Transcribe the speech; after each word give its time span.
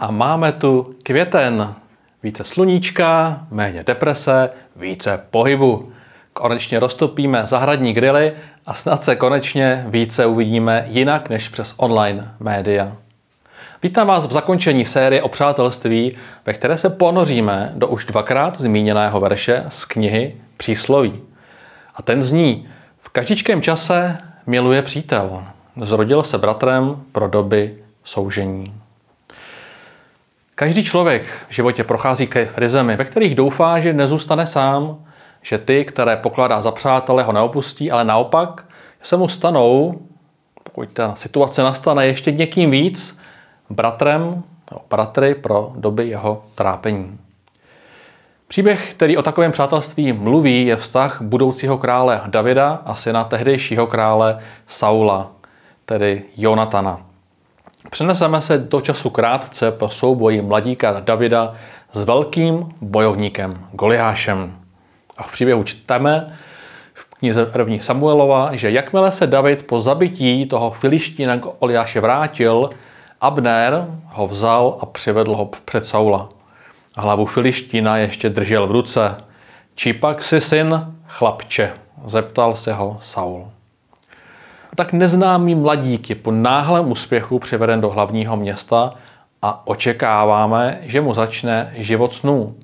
A 0.00 0.10
máme 0.10 0.52
tu 0.52 0.94
květen. 1.02 1.74
Více 2.22 2.44
sluníčka, 2.44 3.40
méně 3.50 3.84
deprese, 3.84 4.50
více 4.76 5.24
pohybu. 5.30 5.92
Konečně 6.32 6.80
roztopíme 6.80 7.46
zahradní 7.46 7.92
grily 7.92 8.32
a 8.66 8.74
snad 8.74 9.04
se 9.04 9.16
konečně 9.16 9.84
více 9.88 10.26
uvidíme 10.26 10.86
jinak 10.88 11.28
než 11.30 11.48
přes 11.48 11.74
online 11.76 12.34
média. 12.40 12.96
Vítám 13.82 14.06
vás 14.06 14.26
v 14.26 14.32
zakončení 14.32 14.84
série 14.84 15.22
o 15.22 15.28
přátelství, 15.28 16.16
ve 16.46 16.52
které 16.52 16.78
se 16.78 16.90
ponoříme 16.90 17.72
do 17.74 17.88
už 17.88 18.04
dvakrát 18.04 18.60
zmíněného 18.60 19.20
verše 19.20 19.64
z 19.68 19.84
knihy 19.84 20.36
Přísloví. 20.56 21.20
A 21.94 22.02
ten 22.02 22.22
zní, 22.22 22.68
v 22.98 23.08
každičkém 23.08 23.62
čase 23.62 24.18
miluje 24.46 24.82
přítel, 24.82 25.44
zrodil 25.80 26.22
se 26.22 26.38
bratrem 26.38 27.02
pro 27.12 27.28
doby 27.28 27.78
soužení. 28.04 28.74
Každý 30.60 30.84
člověk 30.84 31.22
v 31.48 31.54
životě 31.54 31.84
prochází 31.84 32.26
krizemi, 32.26 32.96
ve 32.96 33.04
kterých 33.04 33.34
doufá, 33.34 33.80
že 33.80 33.92
nezůstane 33.92 34.46
sám, 34.46 35.04
že 35.42 35.58
ty, 35.58 35.84
které 35.84 36.16
pokládá 36.16 36.62
za 36.62 36.70
přátele, 36.70 37.22
ho 37.22 37.32
neopustí, 37.32 37.90
ale 37.90 38.04
naopak 38.04 38.64
se 39.02 39.16
mu 39.16 39.28
stanou, 39.28 40.00
pokud 40.62 40.92
ta 40.92 41.14
situace 41.14 41.62
nastane 41.62 42.06
ještě 42.06 42.32
někým 42.32 42.70
víc, 42.70 43.20
bratrem, 43.70 44.42
bratry 44.90 45.34
pro 45.34 45.72
doby 45.76 46.08
jeho 46.08 46.42
trápení. 46.54 47.18
Příběh, 48.48 48.94
který 48.94 49.16
o 49.16 49.22
takovém 49.22 49.52
přátelství 49.52 50.12
mluví, 50.12 50.66
je 50.66 50.76
vztah 50.76 51.22
budoucího 51.22 51.78
krále 51.78 52.20
Davida 52.26 52.82
a 52.86 52.94
syna 52.94 53.24
tehdejšího 53.24 53.86
krále 53.86 54.40
Saula, 54.66 55.30
tedy 55.84 56.22
Jonatana. 56.36 57.09
Přeneseme 57.88 58.42
se 58.42 58.58
do 58.58 58.80
času 58.80 59.10
krátce 59.10 59.70
po 59.70 59.90
souboji 59.90 60.42
mladíka 60.42 61.00
Davida 61.00 61.54
s 61.92 62.02
velkým 62.04 62.68
bojovníkem 62.80 63.66
Goliášem. 63.72 64.56
A 65.16 65.22
v 65.22 65.32
příběhu 65.32 65.64
čteme 65.64 66.38
v 66.94 67.14
knize 67.14 67.46
první 67.46 67.80
Samuelova, 67.80 68.56
že 68.56 68.70
jakmile 68.70 69.12
se 69.12 69.26
David 69.26 69.66
po 69.66 69.80
zabití 69.80 70.46
toho 70.46 70.70
filištína 70.70 71.36
Goliáše 71.36 72.00
vrátil, 72.00 72.70
Abner 73.20 73.86
ho 74.06 74.26
vzal 74.26 74.78
a 74.80 74.86
přivedl 74.86 75.34
ho 75.34 75.50
před 75.64 75.86
Saula. 75.86 76.28
Hlavu 76.96 77.26
filištína 77.26 77.96
ještě 77.96 78.30
držel 78.30 78.66
v 78.66 78.70
ruce. 78.70 79.16
Či 79.74 79.92
pak 79.92 80.24
si 80.24 80.40
syn, 80.40 80.94
chlapče, 81.06 81.72
zeptal 82.06 82.56
se 82.56 82.72
ho 82.72 82.98
Saul. 83.00 83.50
A 84.72 84.76
tak 84.76 84.92
neznámý 84.92 85.54
mladík 85.54 86.10
je 86.10 86.16
po 86.16 86.30
náhlém 86.30 86.90
úspěchu 86.90 87.38
přiveden 87.38 87.80
do 87.80 87.90
hlavního 87.90 88.36
města 88.36 88.94
a 89.42 89.66
očekáváme, 89.66 90.78
že 90.82 91.00
mu 91.00 91.14
začne 91.14 91.72
život 91.76 92.14
snů. 92.14 92.54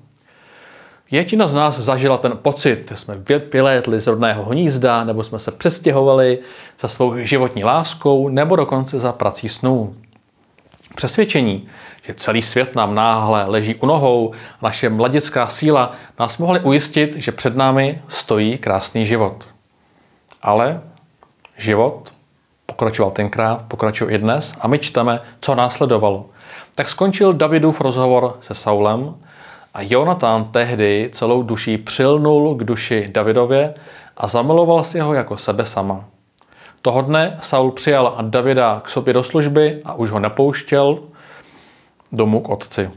Většina 1.11 1.49
z 1.49 1.55
nás 1.55 1.79
zažila 1.79 2.19
ten 2.19 2.33
pocit, 2.43 2.91
že 2.91 2.97
jsme 2.97 3.17
vylétli 3.53 4.01
z 4.01 4.07
rodného 4.07 4.45
hnízda, 4.45 5.05
nebo 5.05 5.23
jsme 5.23 5.39
se 5.39 5.51
přestěhovali 5.51 6.39
za 6.81 6.89
svou 6.89 7.17
životní 7.17 7.65
láskou, 7.65 8.29
nebo 8.29 8.57
dokonce 8.57 9.01
za 9.01 9.13
prací 9.13 9.49
snů. 9.49 9.95
Přesvědčení, 10.95 11.69
že 12.03 12.15
celý 12.15 12.43
svět 12.43 12.75
nám 12.75 12.95
náhle 12.95 13.45
leží 13.47 13.75
u 13.75 13.87
nohou, 13.87 14.33
naše 14.63 14.89
mladická 14.91 15.47
síla 15.47 15.93
nás 16.19 16.39
mohly 16.39 16.61
ujistit, 16.61 17.17
že 17.17 17.33
před 17.33 17.57
námi 17.57 18.03
stojí 18.09 18.59
krásný 18.59 19.07
život. 19.07 19.49
Ale 20.43 20.81
život 21.57 22.13
pokračoval 22.67 23.11
tenkrát, 23.11 23.63
pokračuje 23.69 24.15
i 24.15 24.19
dnes 24.19 24.55
a 24.61 24.69
my 24.69 24.79
čteme, 24.79 25.21
co 25.41 25.55
následovalo. 25.55 26.27
Tak 26.75 26.89
skončil 26.89 27.33
Davidův 27.33 27.81
rozhovor 27.81 28.37
se 28.41 28.55
Saulem 28.55 29.15
a 29.75 29.79
Jonatán 29.83 30.45
tehdy 30.45 31.11
celou 31.13 31.43
duší 31.43 31.79
přilnul 31.79 32.55
k 32.55 32.65
duši 32.65 33.09
Davidově 33.13 33.75
a 34.17 34.29
zamiloval 34.29 34.85
si 34.85 35.01
ho 35.01 35.15
jako 35.15 35.39
sebe 35.39 35.67
sama. 35.67 36.05
Toho 36.83 37.03
dne 37.03 37.39
Saul 37.41 37.73
přijal 37.73 38.17
Davida 38.21 38.81
k 38.85 38.91
sobě 38.91 39.15
do 39.15 39.23
služby 39.23 39.83
a 39.85 39.95
už 39.95 40.11
ho 40.11 40.19
nepouštěl 40.19 40.99
domů 42.13 42.41
k 42.41 42.49
otci. 42.49 42.91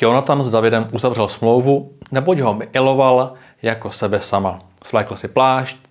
Jonatan 0.00 0.44
s 0.44 0.50
Davidem 0.50 0.88
uzavřel 0.92 1.28
smlouvu, 1.28 1.90
neboť 2.12 2.38
ho 2.38 2.54
miloval 2.54 3.32
jako 3.62 3.92
sebe 3.92 4.20
sama. 4.20 4.60
Svlékl 4.84 5.16
si 5.16 5.28
plášť, 5.28 5.85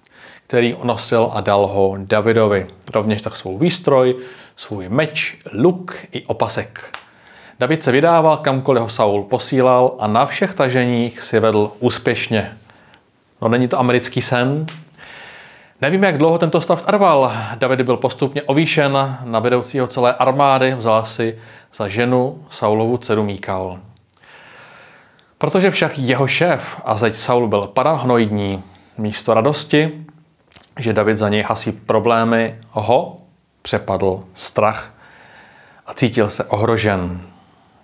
který 0.48 0.78
nosil 0.84 1.30
a 1.34 1.42
dal 1.42 1.68
ho 1.68 1.96
Davidovi. 1.98 2.68
Rovněž 2.94 3.22
tak 3.22 3.36
svou 3.36 3.58
výstroj, 3.58 4.16
svůj 4.56 4.90
meč, 4.90 5.38
luk 5.54 5.96
i 6.12 6.26
opasek. 6.26 6.98
David 7.60 7.84
se 7.84 7.92
vydával, 7.92 8.38
kamkoliv 8.38 8.84
ho 8.84 8.90
Saul 8.90 9.24
posílal 9.24 9.96
a 10.00 10.08
na 10.08 10.26
všech 10.26 10.54
taženích 10.54 11.22
si 11.22 11.40
vedl 11.40 11.72
úspěšně. 11.80 12.58
No 13.42 13.48
není 13.48 13.68
to 13.68 13.80
americký 13.80 14.22
sen? 14.22 14.66
Nevím, 15.82 16.04
jak 16.04 16.18
dlouho 16.18 16.38
tento 16.38 16.62
stav 16.62 16.86
trval. 16.86 17.32
David 17.56 17.82
byl 17.82 17.98
postupně 17.98 18.44
ovýšen 18.44 19.18
na 19.24 19.40
vedoucího 19.40 19.88
celé 19.88 20.14
armády, 20.14 20.76
vzal 20.76 21.06
si 21.06 21.40
za 21.74 21.88
ženu 21.88 22.46
Saulovu 22.50 22.98
dceru 22.98 23.24
Míkal. 23.24 23.80
Protože 25.38 25.72
však 25.72 26.00
jeho 26.00 26.28
šéf 26.28 26.82
a 26.86 26.98
zeď 26.98 27.16
Saul 27.16 27.48
byl 27.48 27.68
paranoidní, 27.68 28.64
místo 28.98 29.34
radosti 29.34 30.05
že 30.80 30.94
David 30.94 31.18
za 31.18 31.30
něj 31.30 31.42
hasí 31.42 31.72
problémy, 31.72 32.60
ho 32.70 33.18
přepadl 33.62 34.24
strach 34.34 34.94
a 35.86 35.94
cítil 35.94 36.30
se 36.30 36.44
ohrožen. 36.44 37.22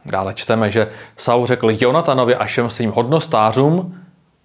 Dále 0.05 0.33
čteme, 0.33 0.71
že 0.71 0.91
Saul 1.17 1.47
řekl 1.47 1.69
Jonatanovi 1.71 2.35
a 2.35 2.45
všem 2.45 2.69
svým 2.69 2.91
hodnostářům, 2.91 4.01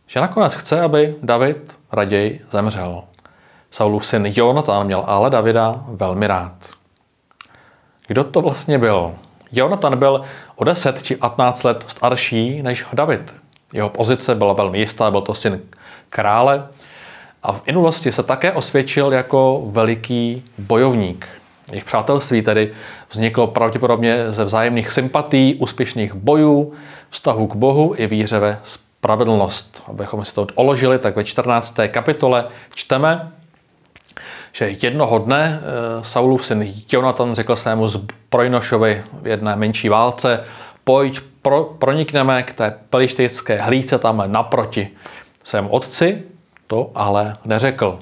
že 0.06 0.20
nakonec 0.20 0.54
chce, 0.54 0.80
aby 0.80 1.14
David 1.22 1.76
raději 1.92 2.44
zemřel. 2.50 3.02
Saulův 3.70 4.06
syn 4.06 4.26
Jonatan 4.26 4.86
měl 4.86 5.04
ale 5.06 5.30
Davida 5.30 5.84
velmi 5.88 6.26
rád. 6.26 6.52
Kdo 8.06 8.24
to 8.24 8.40
vlastně 8.40 8.78
byl? 8.78 9.14
Jonatan 9.52 9.98
byl 9.98 10.24
o 10.56 10.64
10 10.64 11.02
či 11.02 11.16
15 11.16 11.62
let 11.62 11.84
starší 11.88 12.62
než 12.62 12.86
David. 12.92 13.34
Jeho 13.72 13.88
pozice 13.88 14.34
byla 14.34 14.52
velmi 14.52 14.78
jistá, 14.78 15.10
byl 15.10 15.22
to 15.22 15.34
syn 15.34 15.60
krále 16.10 16.68
a 17.46 17.52
v 17.52 17.66
minulosti 17.66 18.12
se 18.12 18.22
také 18.22 18.52
osvědčil 18.52 19.12
jako 19.12 19.62
veliký 19.66 20.44
bojovník. 20.58 21.28
Jejich 21.68 21.84
přátelství 21.84 22.42
tedy 22.42 22.72
vzniklo 23.10 23.46
pravděpodobně 23.46 24.32
ze 24.32 24.44
vzájemných 24.44 24.92
sympatí, 24.92 25.54
úspěšných 25.54 26.14
bojů, 26.14 26.74
vztahu 27.10 27.46
k 27.46 27.56
Bohu 27.56 27.94
i 27.96 28.06
víře 28.06 28.38
ve 28.38 28.58
spravedlnost. 28.62 29.82
Abychom 29.86 30.24
si 30.24 30.34
to 30.34 30.46
oložili, 30.54 30.98
tak 30.98 31.16
ve 31.16 31.24
14. 31.24 31.76
kapitole 31.88 32.44
čteme, 32.74 33.32
že 34.52 34.76
jednoho 34.82 35.18
dne 35.18 35.60
eh, 35.60 36.04
Saulův 36.04 36.46
syn 36.46 36.74
Jonatan 36.92 37.34
řekl 37.34 37.56
svému 37.56 37.88
zbrojnošovi 37.88 39.02
v 39.22 39.26
jedné 39.26 39.56
menší 39.56 39.88
válce, 39.88 40.44
pojď, 40.84 41.20
pro, 41.42 41.64
pronikneme 41.64 42.42
k 42.42 42.52
té 42.52 42.74
pelištejské 42.90 43.56
hlíce 43.62 43.98
tam 43.98 44.22
naproti 44.26 44.88
svému 45.44 45.68
otci 45.68 46.22
to 46.66 46.90
ale 46.94 47.36
neřekl. 47.44 47.98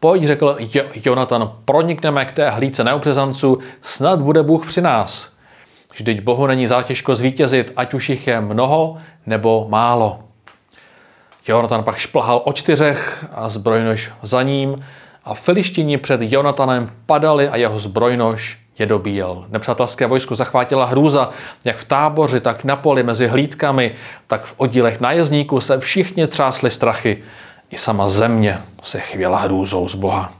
Pojď, 0.00 0.24
řekl 0.24 0.56
Jonatan, 1.04 1.52
pronikneme 1.64 2.24
k 2.24 2.32
té 2.32 2.50
hlíce 2.50 2.84
neobřezanců, 2.84 3.58
snad 3.82 4.20
bude 4.20 4.42
Bůh 4.42 4.66
při 4.66 4.80
nás. 4.80 5.32
Vždyť 5.92 6.20
Bohu 6.20 6.46
není 6.46 6.66
zátěžko 6.66 7.16
zvítězit, 7.16 7.72
ať 7.76 7.94
už 7.94 8.08
jich 8.08 8.26
je 8.26 8.40
mnoho 8.40 8.96
nebo 9.26 9.66
málo. 9.68 10.20
Jonatan 11.48 11.84
pak 11.84 11.96
šplhal 11.96 12.42
o 12.44 12.52
čtyřech 12.52 13.24
a 13.32 13.48
zbrojnož 13.48 14.10
za 14.22 14.42
ním 14.42 14.84
a 15.24 15.34
filištíni 15.34 15.98
před 15.98 16.20
Jonatanem 16.22 16.90
padali 17.06 17.48
a 17.48 17.56
jeho 17.56 17.78
zbrojnož 17.78 18.58
je 18.78 18.86
dobíjel. 18.86 19.44
Nepřátelské 19.48 20.06
vojsko 20.06 20.34
zachvátila 20.34 20.84
hrůza, 20.84 21.30
jak 21.64 21.76
v 21.76 21.84
táboři, 21.84 22.40
tak 22.40 22.64
na 22.64 22.76
poli 22.76 23.02
mezi 23.02 23.26
hlídkami, 23.26 23.94
tak 24.26 24.44
v 24.44 24.54
oddílech 24.56 25.00
nájezdníků 25.00 25.60
se 25.60 25.78
všichni 25.78 26.26
třásly 26.26 26.70
strachy. 26.70 27.22
I 27.70 27.78
sama 27.78 28.08
země 28.08 28.62
se 28.82 29.00
chvěla 29.00 29.38
hrůzou 29.38 29.88
z 29.88 29.94
Boha. 29.94 30.32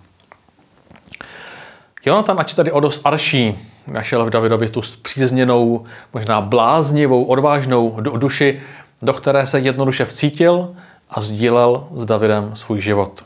Jonatan, 2.04 2.40
ač 2.40 2.54
tady 2.54 2.72
o 2.72 2.80
dost 2.80 3.00
arší, 3.06 3.58
našel 3.86 4.26
v 4.26 4.30
Davidovi 4.30 4.68
tu 4.68 4.80
přízněnou, 5.02 5.84
možná 6.14 6.40
bláznivou, 6.40 7.24
odvážnou 7.24 8.00
duši, 8.00 8.62
do 9.02 9.12
které 9.12 9.46
se 9.46 9.60
jednoduše 9.60 10.04
vcítil 10.04 10.76
a 11.10 11.20
sdílel 11.20 11.88
s 11.94 12.04
Davidem 12.04 12.56
svůj 12.56 12.80
život. 12.80 13.24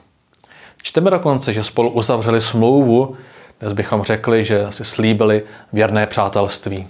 Čteme 0.82 1.10
dokonce, 1.10 1.52
že 1.52 1.64
spolu 1.64 1.90
uzavřeli 1.90 2.40
smlouvu, 2.40 3.16
dnes 3.60 3.72
bychom 3.72 4.02
řekli, 4.02 4.44
že 4.44 4.66
si 4.70 4.84
slíbili 4.84 5.42
věrné 5.72 6.06
přátelství. 6.06 6.88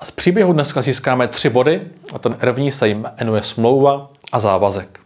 A 0.00 0.04
z 0.04 0.10
příběhu 0.10 0.52
dneska 0.52 0.82
získáme 0.82 1.28
tři 1.28 1.50
body 1.50 1.82
a 2.14 2.18
ten 2.18 2.34
první 2.34 2.72
se 2.72 2.88
jmenuje 2.88 3.42
smlouva 3.42 4.10
a 4.32 4.40
závazek. 4.40 5.01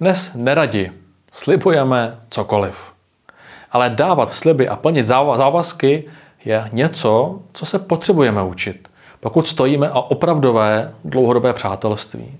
Dnes 0.00 0.34
neradi 0.34 0.92
slibujeme 1.32 2.20
cokoliv. 2.30 2.92
Ale 3.72 3.90
dávat 3.90 4.34
sliby 4.34 4.68
a 4.68 4.76
plnit 4.76 5.06
závazky 5.06 6.04
je 6.44 6.68
něco, 6.72 7.40
co 7.52 7.66
se 7.66 7.78
potřebujeme 7.78 8.42
učit, 8.42 8.88
pokud 9.20 9.48
stojíme 9.48 9.92
o 9.92 10.02
opravdové 10.02 10.92
dlouhodobé 11.04 11.52
přátelství. 11.52 12.36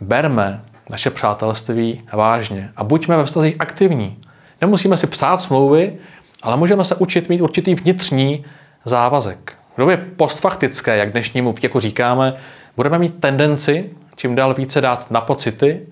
Berme 0.00 0.64
naše 0.90 1.10
přátelství 1.10 2.02
vážně 2.12 2.72
a 2.76 2.84
buďme 2.84 3.16
ve 3.16 3.24
vztazích 3.24 3.56
aktivní. 3.58 4.18
Nemusíme 4.60 4.96
si 4.96 5.06
psát 5.06 5.40
smlouvy, 5.42 5.98
ale 6.42 6.56
můžeme 6.56 6.84
se 6.84 6.94
učit 6.94 7.28
mít 7.28 7.40
určitý 7.40 7.74
vnitřní 7.74 8.44
závazek. 8.84 9.52
V 9.74 9.78
době 9.78 9.96
postfaktické, 9.96 10.96
jak 10.96 11.12
dnešnímu 11.12 11.52
věku 11.52 11.80
říkáme, 11.80 12.32
budeme 12.76 12.98
mít 12.98 13.20
tendenci 13.20 13.90
čím 14.20 14.34
dál 14.34 14.54
více 14.54 14.80
dát 14.80 15.10
na 15.10 15.20
pocity 15.20 15.86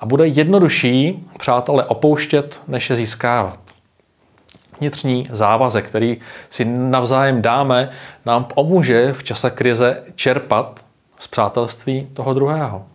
a 0.00 0.06
bude 0.06 0.26
jednodušší 0.26 1.28
přátelé 1.38 1.84
opouštět, 1.84 2.60
než 2.68 2.90
je 2.90 2.96
získávat. 2.96 3.58
Vnitřní 4.80 5.28
závazek, 5.32 5.86
který 5.88 6.20
si 6.50 6.64
navzájem 6.64 7.42
dáme, 7.42 7.90
nám 8.26 8.44
pomůže 8.44 9.12
v 9.12 9.22
čase 9.22 9.50
krize 9.50 10.02
čerpat 10.14 10.84
z 11.18 11.26
přátelství 11.26 12.08
toho 12.14 12.34
druhého. 12.34 12.86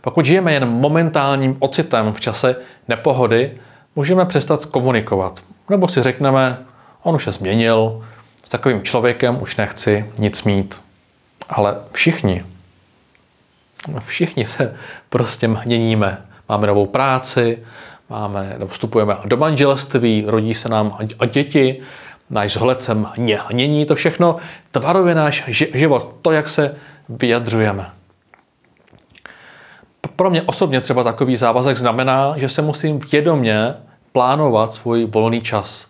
Pokud 0.00 0.26
žijeme 0.26 0.52
jen 0.52 0.68
momentálním 0.68 1.56
ocitem 1.58 2.12
v 2.12 2.20
čase 2.20 2.56
nepohody, 2.88 3.58
můžeme 3.96 4.24
přestat 4.26 4.66
komunikovat. 4.66 5.40
Nebo 5.70 5.88
si 5.88 6.02
řekneme, 6.02 6.58
on 7.02 7.14
už 7.14 7.24
se 7.24 7.32
změnil, 7.32 8.04
s 8.44 8.48
takovým 8.48 8.82
člověkem 8.82 9.42
už 9.42 9.56
nechci 9.56 10.04
nic 10.18 10.44
mít. 10.44 10.80
Ale 11.48 11.76
všichni, 11.92 12.44
všichni 13.98 14.46
se 14.46 14.74
prostě 15.08 15.48
měníme. 15.48 16.18
Máme 16.48 16.66
novou 16.66 16.86
práci, 16.86 17.58
máme, 18.10 18.54
nebo 18.58 18.66
vstupujeme 18.66 19.16
do 19.24 19.36
manželství, 19.36 20.24
rodí 20.26 20.54
se 20.54 20.68
nám 20.68 20.98
děti, 21.32 21.80
náš 22.30 22.52
zhled 22.52 22.82
se 22.82 22.96
mění, 23.52 23.86
to 23.86 23.94
všechno 23.94 24.36
tvaruje 24.70 25.14
náš 25.14 25.44
život, 25.74 26.16
to, 26.22 26.32
jak 26.32 26.48
se 26.48 26.76
vyjadřujeme. 27.08 27.90
Pro 30.16 30.30
mě 30.30 30.42
osobně 30.42 30.80
třeba 30.80 31.04
takový 31.04 31.36
závazek 31.36 31.76
znamená, 31.76 32.34
že 32.36 32.48
se 32.48 32.62
musím 32.62 32.98
vědomě 32.98 33.74
plánovat 34.12 34.74
svůj 34.74 35.04
volný 35.04 35.40
čas. 35.40 35.86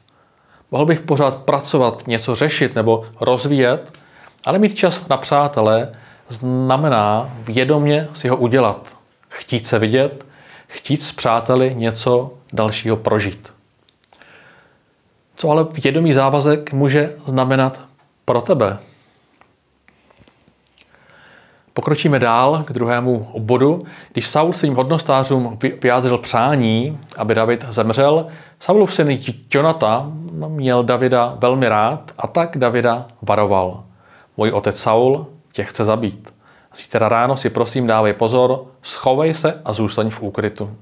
Mohl 0.70 0.86
bych 0.86 1.00
pořád 1.00 1.36
pracovat, 1.36 2.06
něco 2.06 2.34
řešit 2.34 2.74
nebo 2.74 3.04
rozvíjet, 3.20 3.98
ale 4.44 4.58
mít 4.58 4.74
čas 4.74 5.08
na 5.08 5.16
přátele 5.16 5.94
znamená 6.32 7.30
vědomě 7.44 8.08
si 8.12 8.28
ho 8.28 8.36
udělat. 8.36 8.96
Chtít 9.28 9.66
se 9.66 9.78
vidět, 9.78 10.26
chtít 10.68 11.02
s 11.02 11.12
přáteli 11.12 11.74
něco 11.74 12.34
dalšího 12.52 12.96
prožít. 12.96 13.52
Co 15.36 15.50
ale 15.50 15.66
vědomý 15.82 16.12
závazek 16.12 16.72
může 16.72 17.12
znamenat 17.26 17.80
pro 18.24 18.40
tebe? 18.40 18.78
Pokročíme 21.74 22.18
dál 22.18 22.64
k 22.66 22.72
druhému 22.72 23.32
bodu. 23.38 23.84
Když 24.12 24.28
Saul 24.28 24.52
svým 24.52 24.74
hodnostářům 24.74 25.58
vyjádřil 25.82 26.18
přání, 26.18 26.98
aby 27.16 27.34
David 27.34 27.64
zemřel, 27.68 28.26
Saulův 28.60 28.94
syn 28.94 29.20
Jonata 29.54 30.06
měl 30.48 30.84
Davida 30.84 31.34
velmi 31.38 31.68
rád 31.68 32.12
a 32.18 32.26
tak 32.26 32.58
Davida 32.58 33.06
varoval. 33.22 33.84
Můj 34.36 34.50
otec 34.50 34.80
Saul 34.80 35.26
tě 35.52 35.64
chce 35.64 35.84
zabít. 35.84 36.34
Zítra 36.76 37.08
ráno 37.08 37.36
si 37.36 37.50
prosím 37.50 37.86
dávej 37.86 38.12
pozor, 38.12 38.64
schovej 38.82 39.34
se 39.34 39.60
a 39.64 39.72
zůstaň 39.72 40.10
v 40.10 40.22
úkrytu. 40.22 40.76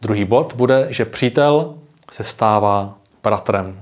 Druhý 0.00 0.24
bod 0.24 0.54
bude, 0.56 0.86
že 0.90 1.04
přítel 1.04 1.74
se 2.10 2.24
stává 2.24 2.94
bratrem. 3.22 3.80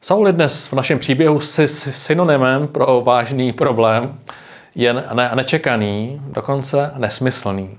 Saul 0.00 0.26
je 0.26 0.32
dnes 0.32 0.66
v 0.66 0.72
našem 0.72 0.98
příběhu 0.98 1.40
synonymem 1.40 2.68
pro 2.68 3.02
vážný 3.04 3.52
problém, 3.52 4.18
jen 4.74 5.04
ne, 5.12 5.30
nečekaný, 5.34 6.22
dokonce 6.24 6.92
nesmyslný. 6.96 7.78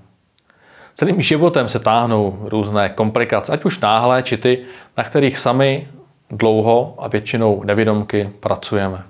Celým 0.95 1.21
životem 1.21 1.69
se 1.69 1.79
táhnou 1.79 2.39
různé 2.41 2.89
komplikace, 2.89 3.51
ať 3.51 3.65
už 3.65 3.79
náhle, 3.79 4.23
či 4.23 4.37
ty, 4.37 4.65
na 4.97 5.03
kterých 5.03 5.37
sami 5.37 5.87
dlouho 6.29 6.95
a 6.97 7.07
většinou 7.07 7.63
nevědomky 7.63 8.29
pracujeme. 8.39 9.03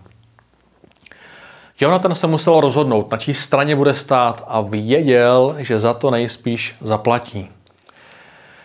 Jonathan 1.82 2.16
se 2.16 2.28
musel 2.28 2.62
rozhodnout, 2.62 3.12
na 3.12 3.18
čí 3.18 3.34
straně 3.34 3.76
bude 3.76 3.94
stát 3.94 4.44
a 4.48 4.62
věděl, 4.62 5.56
že 5.58 5.80
za 5.80 5.94
to 5.94 6.12
nejspíš 6.12 6.76
zaplatí. 6.82 7.50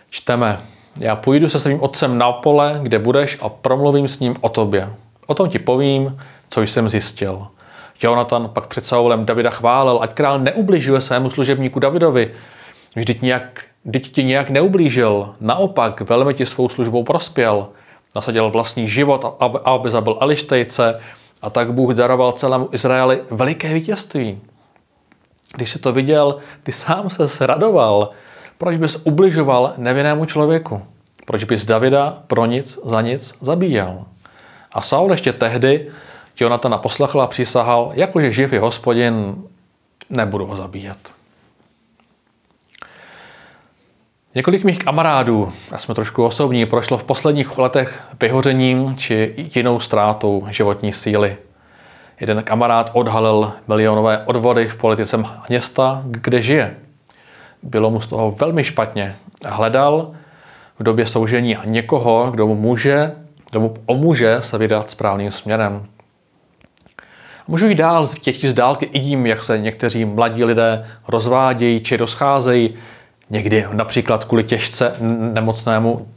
Čteme, 0.09 0.61
já 0.99 1.15
půjdu 1.15 1.49
se 1.49 1.59
svým 1.59 1.81
otcem 1.81 2.17
na 2.17 2.31
pole, 2.31 2.79
kde 2.83 2.99
budeš 2.99 3.37
a 3.41 3.49
promluvím 3.49 4.07
s 4.07 4.19
ním 4.19 4.35
o 4.41 4.49
tobě. 4.49 4.89
O 5.27 5.33
tom 5.33 5.49
ti 5.49 5.59
povím, 5.59 6.19
co 6.49 6.61
jsem 6.61 6.89
zjistil. 6.89 7.47
Jonatan 8.01 8.49
pak 8.53 8.67
před 8.67 8.85
Saulem 8.85 9.25
Davida 9.25 9.49
chválil, 9.49 9.99
ať 10.01 10.13
král 10.13 10.39
neubližuje 10.39 11.01
svému 11.01 11.29
služebníku 11.29 11.79
Davidovi. 11.79 12.33
Vždyť, 12.95 13.21
nějak, 13.21 13.61
vždyť 13.85 14.11
ti 14.11 14.23
nějak 14.23 14.49
neublížil, 14.49 15.35
naopak 15.41 16.01
velmi 16.01 16.33
ti 16.33 16.45
svou 16.45 16.69
službou 16.69 17.03
prospěl. 17.03 17.67
Nasadil 18.15 18.49
vlastní 18.49 18.87
život, 18.87 19.37
aby, 19.65 19.89
zabil 19.89 20.17
Elištejce 20.21 20.99
a 21.41 21.49
tak 21.49 21.73
Bůh 21.73 21.93
daroval 21.93 22.31
celému 22.31 22.69
Izraeli 22.71 23.21
veliké 23.31 23.73
vítězství. 23.73 24.41
Když 25.55 25.71
se 25.71 25.79
to 25.79 25.91
viděl, 25.91 26.37
ty 26.63 26.71
sám 26.71 27.09
se 27.09 27.27
sradoval. 27.27 28.09
Proč 28.57 28.77
bys 28.77 29.01
ubližoval 29.03 29.73
nevinnému 29.77 30.25
člověku? 30.25 30.81
Proč 31.25 31.43
bys 31.43 31.65
Davida 31.65 32.23
pro 32.27 32.45
nic 32.45 32.79
za 32.85 33.01
nic 33.01 33.37
zabíjel? 33.41 34.05
A 34.71 34.81
Saul 34.81 35.11
ještě 35.11 35.33
tehdy 35.33 35.87
Jonatana 36.39 36.77
poslechl 36.77 37.21
a 37.21 37.27
přísahal, 37.27 37.91
jakože 37.93 38.31
živ 38.31 38.53
je 38.53 38.59
hospodin, 38.59 39.43
nebudu 40.09 40.45
ho 40.45 40.55
zabíjet. 40.55 41.16
Několik 44.37 44.63
mých 44.63 44.79
kamarádů, 44.79 45.53
a 45.71 45.77
jsme 45.77 45.95
trošku 45.95 46.25
osobní, 46.25 46.65
prošlo 46.65 46.97
v 46.97 47.03
posledních 47.03 47.57
letech 47.57 48.03
vyhořením 48.21 48.95
či 48.97 49.33
jinou 49.55 49.79
ztrátou 49.79 50.47
životní 50.49 50.93
síly. 50.93 51.37
Jeden 52.19 52.43
kamarád 52.43 52.89
odhalil 52.93 53.51
milionové 53.67 54.23
odvody 54.25 54.67
v 54.67 54.77
politice 54.77 55.23
města, 55.49 56.01
kde 56.05 56.41
žije. 56.41 56.75
Bylo 57.63 57.91
mu 57.91 58.01
z 58.01 58.07
toho 58.07 58.31
velmi 58.31 58.63
špatně. 58.63 59.15
Hledal 59.45 60.11
v 60.79 60.83
době 60.83 61.05
soužení 61.07 61.57
někoho, 61.65 62.31
kdo 62.31 62.47
mu 62.47 62.55
může, 62.55 63.11
kdo 63.51 63.59
mu 63.59 63.69
pomůže 63.85 64.37
se 64.39 64.57
vydat 64.57 64.89
správným 64.89 65.31
směrem. 65.31 65.85
Můžu 67.47 67.69
jít 67.69 67.75
dál, 67.75 68.05
z 68.05 68.15
z 68.43 68.53
dálky 68.53 68.85
vidím, 68.85 69.25
jak 69.25 69.43
se 69.43 69.59
někteří 69.59 70.05
mladí 70.05 70.43
lidé 70.43 70.87
rozvádějí 71.07 71.79
či 71.79 71.97
rozcházejí, 71.97 72.77
někdy 73.29 73.65
například 73.71 74.23
kvůli 74.23 74.43
těžce 74.43 74.95
nemocnému 75.33 76.07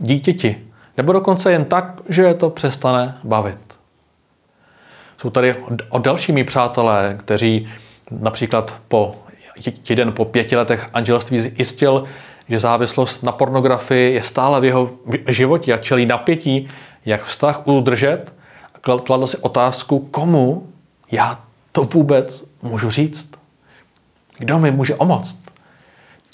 dítěti, 0.00 0.58
nebo 0.96 1.12
dokonce 1.12 1.52
jen 1.52 1.64
tak, 1.64 2.00
že 2.08 2.22
je 2.22 2.34
to 2.34 2.50
přestane 2.50 3.18
bavit. 3.24 3.58
Jsou 5.18 5.30
tady 5.30 5.56
o 5.88 5.98
další 5.98 6.32
mý 6.32 6.44
přátelé, 6.44 7.16
kteří 7.18 7.68
například 8.10 8.80
po 8.88 9.14
jeden 9.88 10.12
po 10.12 10.24
pěti 10.24 10.56
letech 10.56 10.88
anželství 10.92 11.40
zjistil, 11.40 12.04
že 12.48 12.60
závislost 12.60 13.22
na 13.22 13.32
pornografii 13.32 14.14
je 14.14 14.22
stále 14.22 14.60
v 14.60 14.64
jeho 14.64 14.90
životě 15.28 15.72
a 15.72 15.76
čelí 15.76 16.06
napětí, 16.06 16.68
jak 17.06 17.24
vztah 17.24 17.66
udržet 17.66 18.32
kladl 18.80 19.26
si 19.26 19.36
otázku, 19.36 19.98
komu 19.98 20.66
já 21.10 21.40
to 21.72 21.82
vůbec 21.82 22.50
můžu 22.62 22.90
říct. 22.90 23.32
Kdo 24.38 24.58
mi 24.58 24.70
může 24.70 24.94
omoct? 24.94 25.43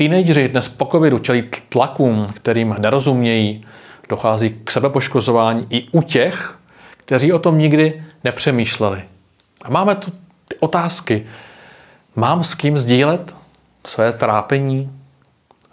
Teenageři 0.00 0.48
dnes 0.48 0.68
po 0.68 0.86
covidu 0.86 1.18
čelí 1.18 1.50
tlakům, 1.68 2.26
kterým 2.26 2.76
nerozumějí, 2.78 3.66
dochází 4.08 4.50
k 4.64 4.70
sebepoškozování 4.70 5.66
i 5.70 5.88
u 5.92 6.02
těch, 6.02 6.58
kteří 6.96 7.32
o 7.32 7.38
tom 7.38 7.58
nikdy 7.58 8.04
nepřemýšleli. 8.24 9.02
A 9.62 9.70
máme 9.70 9.94
tu 9.94 10.10
ty 10.48 10.56
otázky. 10.60 11.26
Mám 12.16 12.44
s 12.44 12.54
kým 12.54 12.78
sdílet 12.78 13.36
své 13.86 14.12
trápení? 14.12 14.92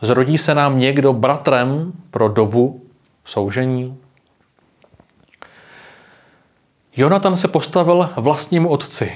Zrodí 0.01 0.37
se 0.37 0.55
nám 0.55 0.79
někdo 0.79 1.13
bratrem 1.13 1.93
pro 2.11 2.29
dobu 2.29 2.85
soužení? 3.25 3.97
Jonatan 6.95 7.37
se 7.37 7.47
postavil 7.47 8.09
vlastnímu 8.15 8.69
otci 8.69 9.11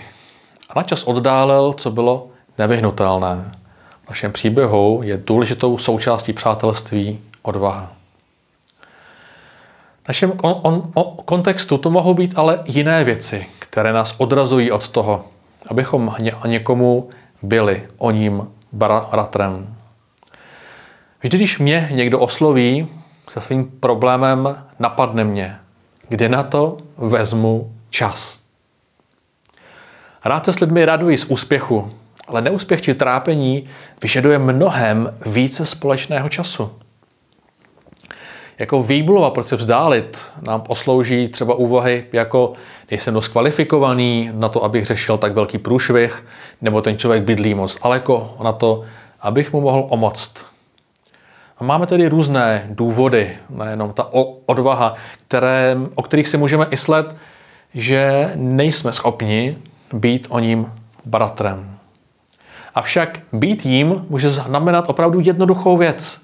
a 0.70 0.80
načas 0.80 1.08
oddálel, 1.08 1.74
co 1.74 1.92
bylo 1.92 2.30
nevyhnutelné. 2.58 3.61
Našem 4.12 4.32
příběhu 4.32 5.02
je 5.04 5.18
důležitou 5.18 5.78
součástí 5.78 6.34
přátelství 6.34 7.20
odvaha. 7.42 7.92
V 10.04 10.08
našem 10.08 10.32
on, 10.42 10.60
on, 10.64 10.92
on, 10.94 11.18
kontextu 11.26 11.78
to 11.78 11.90
mohou 11.90 12.14
být 12.14 12.34
ale 12.36 12.60
jiné 12.66 13.04
věci, 13.04 13.46
které 13.60 13.94
nás 13.94 14.16
odrazují 14.18 14.72
od 14.72 14.90
toho, 14.90 15.26
abychom 15.68 16.16
ně, 16.20 16.34
někomu 16.46 17.10
byli 17.42 17.88
o 17.98 18.12
ním 18.12 18.48
bratrem. 18.72 19.76
Vždy, 21.24 21.38
když 21.38 21.60
mě 21.60 21.90
někdo 21.92 22.20
osloví 22.20 22.88
se 23.30 23.42
svým 23.42 23.72
problémem, 23.80 24.66
napadne 24.80 25.24
mě. 25.24 25.58
kdy 26.10 26.30
na 26.30 26.44
to 26.44 26.78
vezmu 26.98 27.76
čas. 27.90 28.40
Rád 30.26 30.46
se 30.46 30.54
s 30.54 30.60
lidmi 30.60 30.86
raduji 30.86 31.18
z 31.18 31.26
úspěchu, 31.26 31.92
ale 32.32 32.42
neúspěch 32.42 32.82
či 32.82 32.94
trápení 32.94 33.70
vyžaduje 34.02 34.40
mnohem 34.40 35.14
více 35.26 35.66
společného 35.66 36.30
času. 36.30 36.72
Jako 38.60 38.84
výmluva, 38.84 39.30
proč 39.30 39.48
se 39.48 39.56
vzdálit, 39.56 40.22
nám 40.42 40.62
poslouží 40.62 41.28
třeba 41.28 41.54
úvahy 41.54 42.06
jako 42.14 42.54
nejsem 42.92 43.14
dost 43.14 43.28
kvalifikovaný 43.28 44.30
na 44.34 44.50
to, 44.50 44.64
abych 44.64 44.86
řešil 44.86 45.18
tak 45.18 45.34
velký 45.34 45.58
průšvih, 45.58 46.26
nebo 46.62 46.82
ten 46.82 46.98
člověk 46.98 47.24
bydlí 47.24 47.54
moc 47.54 47.80
daleko 47.84 48.36
na 48.44 48.54
to, 48.54 48.84
abych 49.22 49.54
mu 49.54 49.62
mohl 49.62 49.86
omoct. 49.90 50.46
A 51.58 51.64
máme 51.64 51.88
tedy 51.88 52.08
různé 52.08 52.66
důvody, 52.70 53.38
nejenom 53.50 53.94
ta 53.94 54.10
odvaha, 54.46 54.96
které, 55.28 55.78
o 55.96 56.02
kterých 56.02 56.28
si 56.28 56.38
můžeme 56.38 56.68
myslet, 56.72 57.16
že 57.74 58.32
nejsme 58.36 58.94
schopni 58.94 59.58
být 59.94 60.28
o 60.30 60.40
ním 60.40 60.72
bratrem. 61.06 61.81
Avšak 62.76 63.20
být 63.34 63.66
jím 63.66 64.06
může 64.10 64.30
znamenat 64.30 64.86
opravdu 64.88 65.20
jednoduchou 65.20 65.78
věc. 65.78 66.22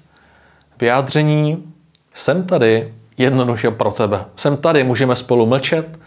Vyjádření 0.80 1.72
jsem 2.14 2.46
tady 2.46 2.94
jednoduše 3.18 3.70
pro 3.70 3.90
tebe. 3.90 4.24
Jsem 4.36 4.56
tady, 4.56 4.84
můžeme 4.84 5.16
spolu 5.16 5.46
mlčet, 5.46 5.98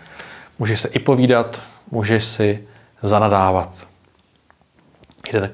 můžeš 0.59 0.81
se 0.81 0.87
i 0.87 0.99
povídat, 0.99 1.61
můžeš 1.91 2.25
si 2.25 2.67
zanadávat. 3.03 3.69
Jeden 5.33 5.49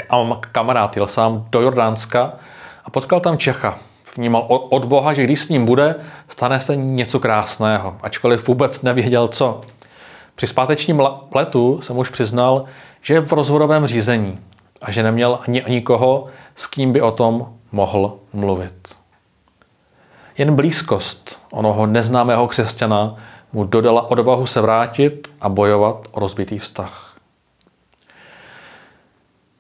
kamarád 0.52 0.96
jel 0.96 1.08
sám 1.08 1.46
do 1.50 1.62
Jordánska 1.62 2.34
a 2.86 2.90
potkal 2.90 3.20
tam 3.20 3.38
Čecha. 3.38 3.80
Vnímal 4.16 4.46
od 4.50 4.86
Boha, 4.86 5.14
že 5.14 5.24
když 5.24 5.42
s 5.42 5.50
ním 5.50 5.66
bude, 5.66 5.96
stane 6.28 6.62
se 6.62 6.76
něco 6.76 7.20
krásného, 7.20 7.98
ačkoliv 8.02 8.48
vůbec 8.48 8.82
nevěděl 8.82 9.28
co. 9.28 9.62
Při 10.36 10.48
zpátečním 10.48 11.04
letu 11.32 11.82
jsem 11.82 11.98
už 11.98 12.10
přiznal, 12.10 12.66
že 13.02 13.14
je 13.14 13.20
v 13.20 13.34
rozvodovém 13.34 13.88
řízení 13.88 14.40
a 14.82 14.92
že 14.92 15.04
neměl 15.04 15.40
ani 15.48 15.64
nikoho, 15.68 16.28
s 16.56 16.68
kým 16.68 16.94
by 16.94 17.02
o 17.02 17.12
tom 17.12 17.54
mohl 17.72 18.20
mluvit. 18.34 18.96
Jen 20.38 20.56
blízkost 20.56 21.42
onoho 21.52 21.86
neznámého 21.86 22.48
křesťana 22.48 23.16
mu 23.54 23.64
dodala 23.64 24.12
odvahu 24.12 24.46
se 24.46 24.62
vrátit 24.62 25.32
a 25.42 25.50
bojovat 25.50 26.08
o 26.12 26.20
rozbitý 26.20 26.60
vztah. 26.60 27.18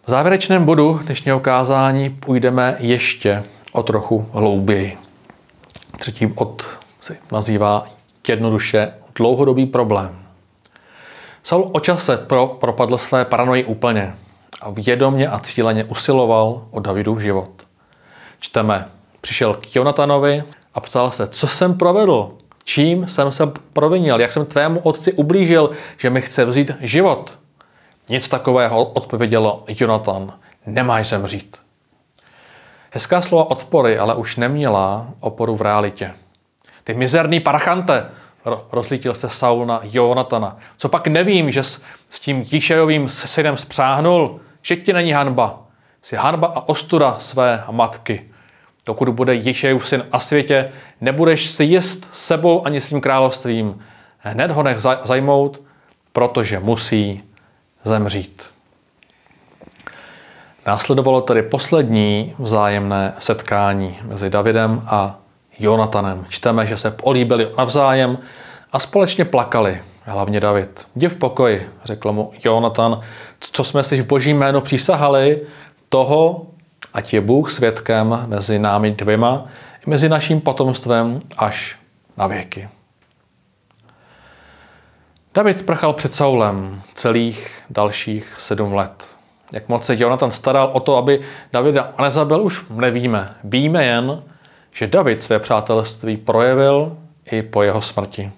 V 0.05 0.09
závěrečném 0.09 0.65
bodu 0.65 0.99
dnešního 1.03 1.39
kázání 1.39 2.09
půjdeme 2.09 2.75
ještě 2.79 3.43
o 3.71 3.83
trochu 3.83 4.29
hlouběji. 4.33 4.97
Třetí 5.99 6.25
bod 6.25 6.65
se 7.01 7.17
nazývá 7.31 7.85
jednoduše 8.27 8.93
dlouhodobý 9.15 9.65
problém. 9.65 10.19
Saul 11.43 11.69
o 11.73 11.79
čase 11.79 12.17
pro, 12.17 12.47
propadl 12.47 12.97
své 12.97 13.25
paranoji 13.25 13.63
úplně 13.63 14.13
a 14.61 14.69
vědomně 14.69 15.27
a 15.27 15.39
cíleně 15.39 15.83
usiloval 15.83 16.67
o 16.71 16.79
Davidův 16.79 17.19
život. 17.19 17.49
Čteme, 18.39 18.87
přišel 19.21 19.53
k 19.53 19.75
Jonatanovi 19.75 20.43
a 20.73 20.79
ptal 20.79 21.11
se, 21.11 21.27
co 21.27 21.47
jsem 21.47 21.77
provedl, 21.77 22.31
čím 22.63 23.07
jsem 23.07 23.31
se 23.31 23.51
provinil, 23.73 24.21
jak 24.21 24.31
jsem 24.31 24.45
tvému 24.45 24.79
otci 24.79 25.13
ublížil, 25.13 25.71
že 25.97 26.09
mi 26.09 26.21
chce 26.21 26.45
vzít 26.45 26.71
život. 26.79 27.37
Nic 28.09 28.29
takového 28.29 28.85
odpověděl 28.85 29.63
Jonatan, 29.67 30.33
nemáš 30.65 31.07
zemřít. 31.09 31.57
Hezká 32.91 33.21
slova 33.21 33.51
odpory 33.51 33.97
ale 33.97 34.15
už 34.15 34.35
neměla 34.35 35.07
oporu 35.19 35.55
v 35.55 35.61
realitě. 35.61 36.13
Ty 36.83 36.93
mizerný 36.93 37.39
parchante, 37.39 38.05
rozlítil 38.71 39.15
se 39.15 39.29
Saul 39.29 39.65
na 39.65 39.79
Jonatana. 39.83 40.57
Co 40.77 40.89
pak 40.89 41.07
nevím, 41.07 41.51
že 41.51 41.63
s, 41.63 41.83
s 42.09 42.19
tím 42.19 42.45
Jíšejovým 42.51 43.09
synem 43.09 43.57
spřáhnul, 43.57 44.39
že 44.61 44.75
ti 44.75 44.93
není 44.93 45.11
hanba. 45.11 45.59
Jsi 46.01 46.15
hanba 46.15 46.47
a 46.47 46.69
ostuda 46.69 47.15
své 47.19 47.63
matky. 47.71 48.25
Dokud 48.85 49.09
bude 49.09 49.33
Jíšejův 49.33 49.87
syn 49.87 50.05
a 50.11 50.19
světě, 50.19 50.71
nebudeš 51.01 51.47
si 51.47 51.63
jist 51.63 52.07
sebou 52.13 52.65
ani 52.65 52.81
svým 52.81 53.01
královstvím. 53.01 53.83
Hned 54.19 54.51
ho 54.51 54.63
nech 54.63 54.77
zajmout, 55.03 55.61
protože 56.13 56.59
musí 56.59 57.23
zemřít. 57.83 58.45
Následovalo 60.65 61.21
tedy 61.21 61.41
poslední 61.41 62.35
vzájemné 62.39 63.13
setkání 63.19 63.99
mezi 64.03 64.29
Davidem 64.29 64.83
a 64.87 65.19
Jonatanem. 65.59 66.25
Čteme, 66.29 66.67
že 66.67 66.77
se 66.77 66.91
políbili 66.91 67.47
navzájem 67.57 68.17
a 68.71 68.79
společně 68.79 69.25
plakali, 69.25 69.81
hlavně 70.03 70.39
David. 70.39 70.87
Jdi 70.95 71.07
v 71.07 71.15
pokoji, 71.15 71.69
řekl 71.83 72.11
mu 72.11 72.31
Jonatan, 72.45 73.01
co 73.39 73.63
jsme 73.63 73.83
si 73.83 74.01
v 74.01 74.07
boží 74.07 74.33
jméno 74.33 74.61
přísahali, 74.61 75.41
toho, 75.89 76.45
ať 76.93 77.13
je 77.13 77.21
Bůh 77.21 77.51
svědkem 77.51 78.25
mezi 78.27 78.59
námi 78.59 78.91
dvěma 78.91 79.45
i 79.87 79.89
mezi 79.89 80.09
naším 80.09 80.41
potomstvem 80.41 81.21
až 81.37 81.77
na 82.17 82.27
věky. 82.27 82.69
David 85.33 85.65
prchal 85.65 85.93
před 85.93 86.13
Saulem 86.13 86.81
celých 86.93 87.51
dalších 87.69 88.35
sedm 88.37 88.73
let. 88.73 89.07
Jak 89.51 89.69
moc 89.69 89.85
se 89.85 89.95
Jonatan 89.99 90.31
staral 90.31 90.69
o 90.73 90.79
to, 90.79 90.97
aby 90.97 91.21
Davida 91.53 91.93
nezabil, 92.01 92.41
už 92.41 92.65
nevíme. 92.69 93.35
Víme 93.43 93.85
jen, 93.85 94.23
že 94.77 94.87
David 94.87 95.23
své 95.23 95.39
přátelství 95.39 96.17
projevil 96.17 96.97
i 97.31 97.41
po 97.41 97.63
jeho 97.63 97.81
smrti. 97.81 98.31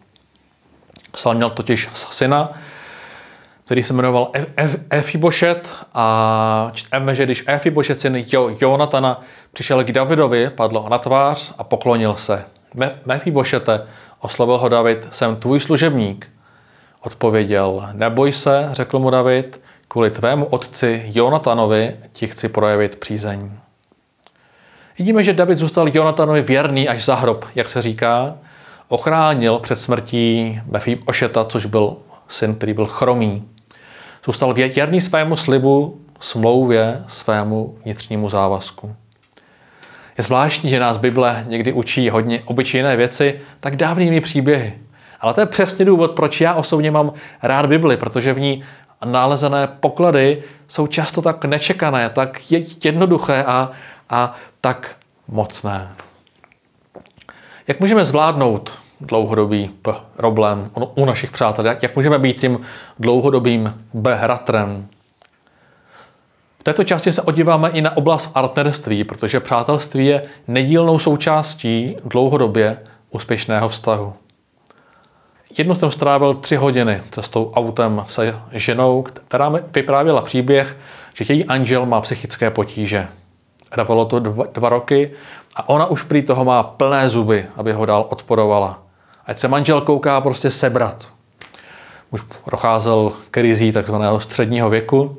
Saul 1.16 1.36
měl 1.36 1.50
totiž 1.50 1.90
syna, 1.94 2.52
který 3.66 3.84
se 3.84 3.94
jmenoval 3.94 4.32
Efibošet 4.90 5.74
a 5.94 6.72
čteme, 6.74 7.16
že 7.16 7.26
když 7.26 7.44
Efibošet 7.48 8.00
syn 8.00 8.26
Jonatana 8.62 9.22
přišel 9.54 9.84
k 9.84 9.92
Davidovi, 9.92 10.50
padl 10.50 10.86
na 10.90 10.98
tvář 10.98 11.54
a 11.58 11.64
poklonil 11.64 12.16
se. 12.16 12.46
Mefibošete, 13.06 13.82
oslovil 14.20 14.58
ho 14.58 14.70
David, 14.70 15.08
jsem 15.12 15.36
tvůj 15.36 15.60
služebník. 15.60 16.28
Odpověděl, 17.02 17.90
neboj 17.92 18.34
se, 18.34 18.70
řekl 18.72 19.00
mu 19.00 19.10
David, 19.10 19.62
kvůli 19.88 20.12
tvému 20.12 20.46
otci 20.46 21.04
Jonatanovi 21.06 21.96
ti 22.14 22.28
chci 22.28 22.50
projevit 22.50 22.96
přízeň. 22.96 23.52
Vidíme, 25.00 25.24
že 25.24 25.34
David 25.34 25.58
zůstal 25.58 25.90
Jonatanovi 25.94 26.42
věrný 26.42 26.90
až 26.90 27.06
za 27.06 27.16
hrob, 27.16 27.46
jak 27.56 27.70
se 27.70 27.82
říká, 27.82 28.36
ochránil 28.88 29.60
před 29.60 29.80
smrtí 29.80 30.62
Ošeta, 31.06 31.46
což 31.46 31.66
byl 31.66 31.96
syn, 32.28 32.56
který 32.56 32.74
byl 32.74 32.86
chromý. 32.86 33.48
Zůstal 34.26 34.54
věrný 34.54 35.02
svému 35.02 35.38
slibu, 35.38 36.02
smlouvě, 36.20 37.04
svému 37.08 37.78
vnitřnímu 37.84 38.30
závazku. 38.30 38.96
Je 40.18 40.24
zvláštní, 40.24 40.70
že 40.70 40.80
nás 40.80 40.98
Bible 40.98 41.46
někdy 41.48 41.74
učí 41.74 42.10
hodně 42.10 42.42
obyčejné 42.46 42.96
věci 42.96 43.40
tak 43.60 43.76
dávnými 43.76 44.22
příběhy. 44.22 44.74
Ale 45.22 45.34
to 45.34 45.42
je 45.42 45.46
přesně 45.46 45.86
důvod, 45.86 46.12
proč 46.12 46.42
já 46.42 46.54
osobně 46.54 46.92
mám 46.92 47.14
rád 47.44 47.66
Bibli, 47.66 47.98
protože 47.98 48.34
v 48.34 48.40
ní 48.40 48.64
nalezené 49.06 49.68
poklady 49.80 50.44
jsou 50.68 50.88
často 50.88 51.22
tak 51.22 51.46
nečekané, 51.46 52.10
tak 52.10 52.52
jednoduché 52.84 53.44
a, 53.48 53.72
a 54.10 54.36
tak 54.62 54.96
mocné. 55.28 55.90
Jak 57.68 57.80
můžeme 57.80 58.06
zvládnout 58.06 58.80
dlouhodobý 59.02 59.72
problém 60.16 60.72
u 60.96 61.06
našich 61.06 61.32
přátel? 61.32 61.66
Jak, 61.66 61.96
můžeme 61.96 62.20
být 62.20 62.42
tím 62.42 62.62
dlouhodobým 63.00 63.86
behratrem? 63.94 64.88
V 66.60 66.64
této 66.64 66.84
části 66.84 67.12
se 67.12 67.22
odíváme 67.22 67.70
i 67.70 67.82
na 67.82 67.98
oblast 67.98 68.34
partnerství, 68.34 69.04
protože 69.04 69.40
přátelství 69.40 70.06
je 70.06 70.24
nedílnou 70.48 71.00
součástí 71.00 71.98
dlouhodobě 72.06 72.78
úspěšného 73.10 73.70
vztahu. 73.70 74.14
Jednou 75.58 75.76
jsem 75.76 75.92
strávil 75.92 76.34
tři 76.34 76.56
hodiny 76.56 77.02
cestou 77.12 77.52
autem 77.56 78.06
se 78.08 78.40
ženou, 78.52 79.02
která 79.02 79.50
mi 79.50 79.60
vyprávěla 79.76 80.22
příběh, 80.22 80.78
že 81.14 81.34
její 81.34 81.46
anžel 81.46 81.86
má 81.86 82.02
psychické 82.02 82.52
potíže. 82.52 83.08
Trvalo 83.70 84.06
to 84.06 84.20
dva, 84.20 84.46
dva 84.54 84.70
roky 84.70 85.12
a 85.56 85.70
ona 85.70 85.86
už 85.86 86.04
prý 86.04 86.22
toho 86.22 86.46
má 86.46 86.64
plné 86.64 87.10
zuby, 87.10 87.46
aby 87.56 87.74
ho 87.74 87.86
dál 87.86 88.06
odporovala. 88.10 88.80
Ať 89.26 89.40
se 89.40 89.48
manžel 89.48 89.82
kouká 89.82 90.22
prostě 90.22 90.52
sebrat. 90.52 91.08
Už 92.12 92.22
procházel 92.46 93.12
krizí 93.32 93.72
takzvaného 93.72 94.20
středního 94.20 94.70
věku. 94.70 95.18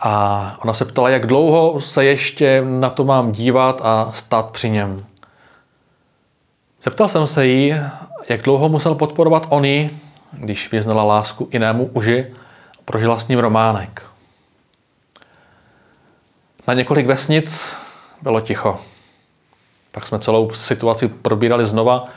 A 0.00 0.56
ona 0.62 0.74
se 0.74 0.84
ptala, 0.84 1.08
jak 1.08 1.26
dlouho 1.26 1.80
se 1.80 2.04
ještě 2.04 2.62
na 2.64 2.90
to 2.90 3.04
mám 3.04 3.32
dívat 3.32 3.80
a 3.84 4.10
stát 4.12 4.50
při 4.50 4.70
něm. 4.70 5.04
Zeptal 6.82 7.08
jsem 7.08 7.26
se 7.26 7.46
jí, 7.46 7.74
jak 8.28 8.42
dlouho 8.42 8.68
musel 8.68 8.94
podporovat 8.94 9.46
oni, 9.48 9.90
když 10.32 10.72
vyznala 10.72 11.04
lásku 11.04 11.48
jinému 11.52 11.84
uži 11.84 12.26
a 12.78 12.82
prožila 12.84 13.18
s 13.18 13.28
ním 13.28 13.38
románek. 13.38 14.07
Na 16.68 16.74
několik 16.74 17.06
vesnic 17.06 17.76
bylo 18.22 18.40
ticho. 18.40 18.80
Pak 19.92 20.06
jsme 20.06 20.18
celou 20.18 20.50
situaci 20.50 21.08
probírali 21.08 21.66
znova 21.66 22.08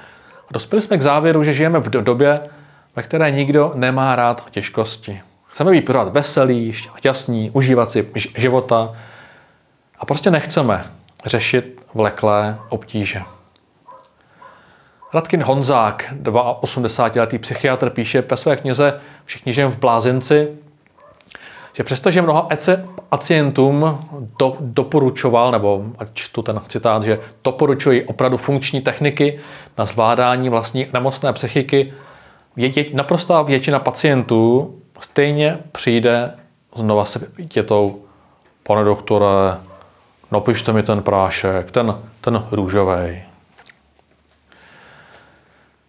dospěli 0.51 0.81
jsme 0.81 0.98
k 0.98 1.01
závěru, 1.01 1.43
že 1.43 1.53
žijeme 1.53 1.79
v 1.79 1.89
době, 1.89 2.41
ve 2.96 3.03
které 3.03 3.31
nikdo 3.31 3.72
nemá 3.75 4.15
rád 4.15 4.50
těžkosti. 4.50 5.22
Chceme 5.48 5.72
být 5.72 5.86
pořád 5.86 6.13
veselí, 6.13 6.74
šťastní, 6.74 7.51
užívat 7.51 7.91
si 7.91 8.08
života 8.38 8.96
a 10.00 10.05
prostě 10.05 10.31
nechceme 10.31 10.86
řešit 11.25 11.81
vleklé 11.93 12.58
obtíže. 12.70 13.22
Radkin 15.13 15.43
Honzák, 15.43 16.13
82-letý 16.62 17.38
psychiatr, 17.38 17.89
píše 17.89 18.22
ve 18.22 18.38
své 18.38 18.55
knize 18.58 19.01
Všichni 19.25 19.53
žijeme 19.53 19.72
v 19.72 19.79
blázinci, 19.79 20.48
že 21.74 21.84
přestože 21.84 22.22
mnoha 22.22 22.48
pacientům 23.10 24.08
do, 24.40 24.58
doporučoval, 24.60 25.51
nebo 25.51 25.86
ať 25.98 26.08
čtu 26.13 26.42
ten 26.42 26.62
citát, 26.68 27.04
že 27.04 27.20
doporučují 27.44 28.04
opravdu 28.04 28.38
funkční 28.38 28.82
techniky 28.82 29.40
na 29.78 29.86
zvládání 29.86 30.50
vlastní 30.50 30.88
nemocné 30.94 31.34
psychiky, 31.34 31.94
je, 32.56 32.80
je, 32.80 32.86
naprostá 32.94 33.42
většina 33.42 33.80
pacientů 33.80 34.75
stejně 35.00 35.58
přijde 35.72 36.34
znova 36.75 37.06
se 37.06 37.28
větou, 37.56 38.01
pane 38.63 38.84
doktore, 38.84 39.28
napište 40.32 40.74
mi 40.74 40.84
ten 40.84 41.04
prášek, 41.04 41.72
ten, 41.72 41.96
ten 42.22 42.46
růžový. 42.51 43.24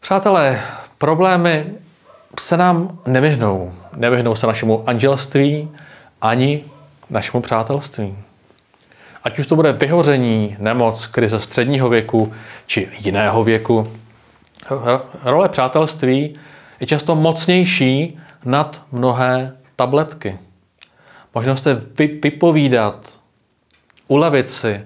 Přátelé, 0.01 0.62
problémy 0.99 1.67
se 2.41 2.57
nám 2.57 2.99
nevyhnou. 3.07 3.73
Nevyhnou 3.96 4.34
se 4.34 4.46
našemu 4.46 4.88
anželství 4.88 5.70
ani 6.20 6.64
našemu 7.11 7.42
přátelství. 7.42 8.16
Ať 9.25 9.38
už 9.38 9.46
to 9.46 9.56
bude 9.56 9.72
vyhoření, 9.72 10.56
nemoc, 10.58 11.06
krize 11.06 11.40
středního 11.40 11.88
věku 11.88 12.32
či 12.66 12.88
jiného 12.99 13.44
věku, 13.44 13.92
role 15.25 15.49
přátelství 15.49 16.38
je 16.80 16.87
často 16.87 17.14
mocnější 17.14 18.18
nad 18.44 18.82
mnohé 18.92 19.56
tabletky. 19.76 20.38
Možnost 21.34 21.62
se 21.62 21.82
vypovídat, 22.22 23.18
ulevit 24.08 24.50
si, 24.50 24.80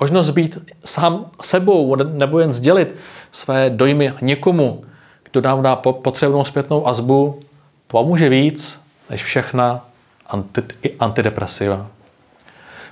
možnost 0.00 0.30
být 0.30 0.58
sám 0.84 1.26
sebou 1.42 1.94
nebo 1.94 2.38
jen 2.38 2.52
sdělit 2.52 2.94
své 3.32 3.70
dojmy 3.70 4.12
někomu, 4.20 4.84
kdo 5.30 5.40
nám 5.40 5.62
dá 5.62 5.76
potřebnou 5.76 6.44
zpětnou 6.44 6.88
azbu, 6.88 7.40
pomůže 7.90 8.28
víc 8.28 8.82
než 9.10 9.24
všechna 9.24 9.86
anti, 10.26 10.62
antidepresiva. 11.00 11.86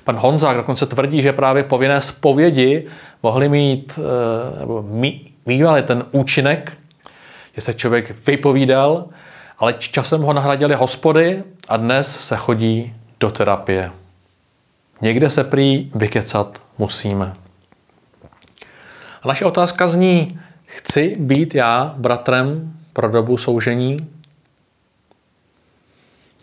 Pan 0.05 0.17
Honzák 0.17 0.57
dokonce 0.57 0.87
tvrdí, 0.87 1.23
že 1.23 1.33
právě 1.33 1.63
povinné 1.63 2.01
zpovědi 2.01 2.87
mohly 3.23 3.49
mít, 3.49 3.99
eh, 3.99 4.59
nebo 4.59 4.85
mývali 5.47 5.83
ten 5.83 6.05
účinek, 6.13 6.73
že 7.55 7.61
se 7.61 7.75
člověk 7.75 8.27
vypovídal, 8.27 9.07
ale 9.59 9.75
časem 9.79 10.23
ho 10.23 10.33
nahradili 10.33 10.75
hospody 10.75 11.43
a 11.69 11.77
dnes 11.77 12.21
se 12.21 12.37
chodí 12.37 12.95
do 13.21 13.31
terapie. 13.31 13.91
Někde 15.01 15.31
se 15.31 15.45
prý 15.45 15.91
vykecat 15.95 16.63
musíme. 16.79 17.35
A 19.23 19.29
naše 19.29 19.45
otázka 19.45 19.89
zní, 19.89 20.41
chci 20.67 21.17
být 21.19 21.55
já 21.55 21.95
bratrem 21.97 22.73
pro 22.93 23.09
dobu 23.09 23.37
soužení? 23.37 24.18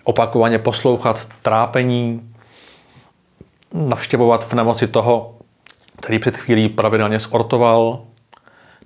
Opakovaně 0.06 0.60
poslouchat 0.60 1.28
trápení, 1.42 2.34
navštěvovat 3.74 4.48
v 4.48 4.54
nemoci 4.54 4.88
toho, 4.88 5.36
který 6.00 6.20
před 6.20 6.38
chvílí 6.38 6.70
pravidelně 6.70 7.20
sportoval. 7.20 8.02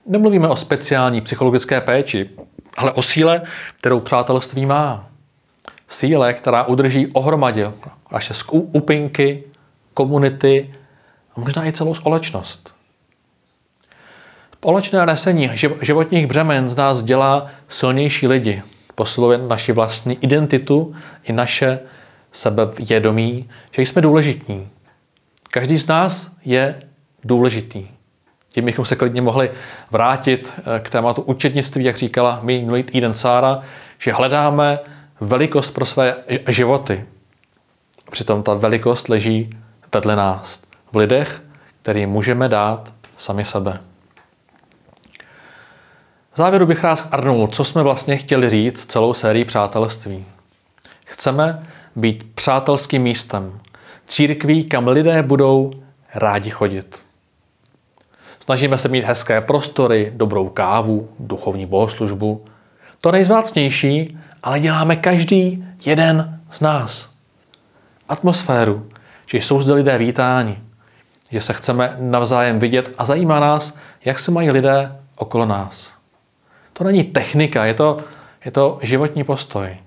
Nemluvíme 0.05 0.47
o 0.47 0.55
speciální 0.55 1.21
psychologické 1.21 1.81
péči, 1.81 2.29
ale 2.77 2.91
o 2.91 3.01
síle, 3.01 3.41
kterou 3.77 3.99
přátelství 3.99 4.65
má. 4.65 5.07
Síle, 5.89 6.33
která 6.33 6.63
udrží 6.63 7.07
ohromadě 7.07 7.71
naše 8.11 8.33
skupinky, 8.33 9.43
komunity 9.93 10.75
a 11.35 11.39
možná 11.39 11.65
i 11.65 11.71
celou 11.71 11.93
společnost. 11.93 12.75
Společné 14.53 15.05
nesení 15.05 15.51
životních 15.81 16.27
břemen 16.27 16.69
z 16.69 16.75
nás 16.75 17.03
dělá 17.03 17.47
silnější 17.69 18.27
lidi, 18.27 18.63
posiluje 18.99 19.37
naši 19.37 19.71
vlastní 19.71 20.17
identitu 20.21 20.95
i 21.23 21.33
naše 21.33 21.79
sebevědomí, 22.31 23.49
že 23.71 23.81
jsme 23.81 24.01
důležití. 24.01 24.67
Každý 25.51 25.77
z 25.77 25.87
nás 25.87 26.35
je 26.45 26.83
důležitý. 27.23 27.87
Tím 28.49 28.65
bychom 28.65 28.85
se 28.85 28.95
klidně 28.95 29.21
mohli 29.21 29.51
vrátit 29.91 30.53
eh, 30.57 30.79
k 30.79 30.89
tématu 30.89 31.21
učetnictví, 31.21 31.83
jak 31.83 31.97
říkala 31.97 32.39
minulý 32.43 32.83
týden 32.83 33.13
Sára, 33.13 33.63
že 33.99 34.13
hledáme 34.13 34.79
velikost 35.21 35.71
pro 35.71 35.85
své 35.85 36.15
životy. 36.47 37.05
Přitom 38.11 38.43
ta 38.43 38.53
velikost 38.53 39.09
leží 39.09 39.57
vedle 39.93 40.15
nás, 40.15 40.61
v 40.91 40.95
lidech, 40.97 41.41
kterým 41.81 42.09
můžeme 42.09 42.49
dát 42.49 42.93
sami 43.17 43.45
sebe. 43.45 43.79
V 46.33 46.37
závěru 46.37 46.65
bych 46.65 46.83
rád 46.83 47.07
arnul, 47.11 47.47
co 47.47 47.65
jsme 47.65 47.83
vlastně 47.83 48.17
chtěli 48.17 48.49
říct 48.49 48.85
celou 48.85 49.13
sérii 49.13 49.45
přátelství. 49.45 50.25
Chceme 51.05 51.67
být 51.95 52.35
přátelským 52.35 53.01
místem, 53.01 53.59
církví, 54.07 54.63
kam 54.63 54.87
lidé 54.87 55.23
budou 55.23 55.71
rádi 56.15 56.49
chodit. 56.49 56.99
Snažíme 58.39 58.77
se 58.77 58.87
mít 58.87 59.05
hezké 59.05 59.41
prostory, 59.41 60.11
dobrou 60.15 60.49
kávu, 60.49 61.09
duchovní 61.19 61.65
bohoslužbu. 61.65 62.45
To 63.01 63.11
nejzvácnější, 63.11 64.17
ale 64.43 64.59
děláme 64.59 64.95
každý 64.95 65.65
jeden 65.85 66.39
z 66.51 66.61
nás. 66.61 67.09
Atmosféru, 68.09 68.89
že 69.31 69.37
jsou 69.37 69.61
zde 69.61 69.73
lidé 69.73 69.97
vítáni, 69.97 70.59
že 71.31 71.41
se 71.41 71.53
chceme 71.53 71.95
navzájem 71.99 72.59
vidět 72.59 72.91
a 72.97 73.05
zajímá 73.05 73.39
nás, 73.39 73.77
jak 74.05 74.19
se 74.19 74.31
mají 74.31 74.51
lidé 74.51 74.99
okolo 75.15 75.45
nás. 75.45 75.98
To 76.79 76.85
není 76.85 77.03
technika, 77.03 77.65
je 77.65 77.73
to, 77.73 77.97
je 78.45 78.51
to 78.51 78.79
životní 78.81 79.23
postoj. 79.23 79.77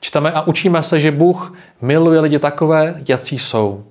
Čteme 0.00 0.32
a 0.32 0.42
učíme 0.42 0.82
se, 0.82 1.00
že 1.00 1.10
Bůh 1.10 1.56
miluje 1.80 2.20
lidi 2.20 2.38
takové, 2.38 2.94
jací 3.08 3.38
jsou. 3.38 3.84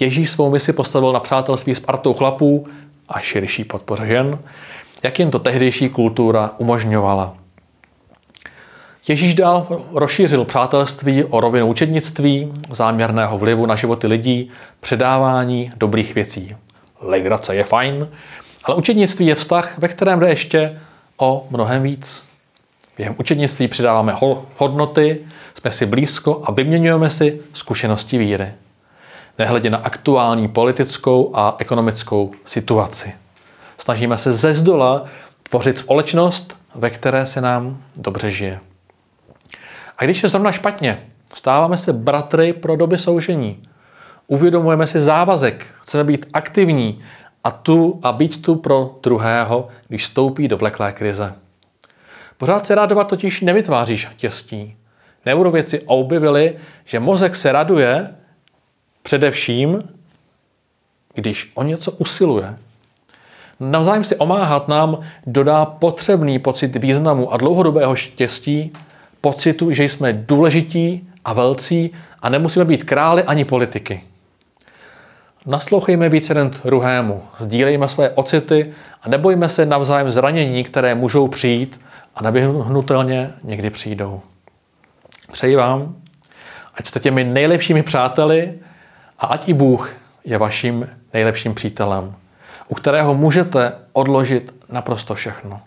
Ježíš 0.00 0.30
svou 0.30 0.50
misi 0.50 0.72
postavil 0.72 1.12
na 1.12 1.20
přátelství 1.20 1.74
s 1.74 1.80
partou 1.80 2.14
chlapů 2.14 2.66
a 3.08 3.20
širší 3.20 3.64
podpoře 3.64 4.06
žen, 4.06 4.38
jak 5.02 5.18
jen 5.18 5.30
to 5.30 5.38
tehdejší 5.38 5.88
kultura 5.88 6.50
umožňovala. 6.58 7.34
Ježíš 9.08 9.34
dál 9.34 9.82
rozšířil 9.92 10.44
přátelství 10.44 11.24
o 11.24 11.40
rovinu 11.40 11.66
učednictví, 11.66 12.52
záměrného 12.70 13.38
vlivu 13.38 13.66
na 13.66 13.76
životy 13.76 14.06
lidí, 14.06 14.50
předávání 14.80 15.72
dobrých 15.76 16.14
věcí. 16.14 16.56
Legrace 17.00 17.56
je 17.56 17.64
fajn, 17.64 18.08
ale 18.64 18.76
učednictví 18.76 19.26
je 19.26 19.34
vztah, 19.34 19.78
ve 19.78 19.88
kterém 19.88 20.20
jde 20.20 20.28
ještě 20.28 20.80
o 21.16 21.46
mnohem 21.50 21.82
víc. 21.82 22.28
Během 22.96 23.14
učednictví 23.18 23.68
přidáváme 23.68 24.16
hodnoty, 24.56 25.20
jsme 25.58 25.70
si 25.70 25.86
blízko 25.86 26.42
a 26.44 26.52
vyměňujeme 26.52 27.10
si 27.10 27.40
zkušenosti 27.52 28.18
víry. 28.18 28.52
Nehledě 29.38 29.70
na 29.70 29.78
aktuální 29.78 30.48
politickou 30.48 31.30
a 31.34 31.56
ekonomickou 31.58 32.30
situaci. 32.44 33.12
Snažíme 33.78 34.18
se 34.18 34.32
ze 34.32 34.54
zdola 34.54 35.04
tvořit 35.42 35.78
společnost, 35.78 36.56
ve 36.74 36.90
které 36.90 37.26
se 37.26 37.40
nám 37.40 37.82
dobře 37.96 38.30
žije. 38.30 38.60
A 39.98 40.04
když 40.04 40.22
je 40.22 40.28
zrovna 40.28 40.52
špatně, 40.52 41.02
stáváme 41.34 41.78
se 41.78 41.92
bratry 41.92 42.52
pro 42.52 42.76
doby 42.76 42.98
soužení. 42.98 43.62
Uvědomujeme 44.26 44.86
si 44.86 45.00
závazek, 45.00 45.66
chceme 45.82 46.04
být 46.04 46.26
aktivní 46.32 47.02
a, 47.44 47.50
tu, 47.50 48.00
a 48.02 48.12
být 48.12 48.42
tu 48.42 48.54
pro 48.54 48.94
druhého, 49.02 49.68
když 49.88 50.06
stoupí 50.06 50.48
do 50.48 50.56
vleklé 50.56 50.92
krize. 50.92 51.34
Pořád 52.38 52.66
se 52.66 52.74
radovat 52.74 53.08
totiž 53.08 53.40
nevytváří 53.40 53.96
štěstí. 53.96 54.76
Neurověci 55.26 55.80
objevili, 55.80 56.56
že 56.84 57.00
mozek 57.00 57.36
se 57.36 57.52
raduje 57.52 58.14
především, 59.02 59.88
když 61.14 61.52
o 61.54 61.62
něco 61.62 61.90
usiluje. 61.92 62.56
Navzájem 63.60 64.04
si 64.04 64.16
omáhat 64.16 64.68
nám 64.68 65.00
dodá 65.26 65.64
potřebný 65.64 66.38
pocit 66.38 66.76
významu 66.76 67.32
a 67.32 67.36
dlouhodobého 67.36 67.94
štěstí, 67.96 68.72
pocitu, 69.20 69.70
že 69.70 69.84
jsme 69.84 70.12
důležití 70.12 71.08
a 71.24 71.32
velcí 71.32 71.90
a 72.22 72.28
nemusíme 72.28 72.64
být 72.64 72.84
králi 72.84 73.22
ani 73.22 73.44
politiky. 73.44 74.02
Naslouchejme 75.46 76.08
víc 76.08 76.28
jeden 76.28 76.50
druhému, 76.64 77.22
sdílejme 77.38 77.88
své 77.88 78.10
ocity 78.10 78.74
a 79.02 79.08
nebojme 79.08 79.48
se 79.48 79.66
navzájem 79.66 80.10
zranění, 80.10 80.64
které 80.64 80.94
můžou 80.94 81.28
přijít 81.28 81.80
a 82.14 82.22
nevyhnutelně 82.22 83.32
někdy 83.42 83.70
přijdou. 83.70 84.20
Přeji 85.32 85.56
vám, 85.56 85.96
ať 86.74 86.86
jste 86.86 87.00
těmi 87.00 87.24
nejlepšími 87.24 87.82
přáteli 87.82 88.54
a 89.18 89.26
ať 89.26 89.48
i 89.48 89.52
Bůh 89.52 89.90
je 90.24 90.38
vaším 90.38 90.88
nejlepším 91.12 91.54
přítelem. 91.54 92.14
u 92.68 92.74
kterého 92.74 93.14
můžete 93.14 93.72
odložit 93.92 94.54
naprosto 94.68 95.14
všechno. 95.14 95.60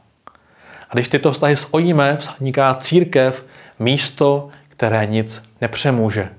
A 0.89 0.93
když 0.93 1.07
tyto 1.07 1.31
vztahy 1.31 1.57
spojíme, 1.57 2.13
vzniká 2.13 2.75
církev, 2.75 3.45
místo, 3.79 4.49
které 4.69 5.05
nic 5.05 5.49
nepřemůže. 5.61 6.29